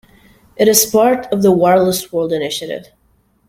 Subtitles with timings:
[0.55, 2.87] It is part of the Wireless World Initiative.